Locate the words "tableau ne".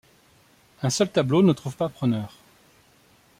1.11-1.53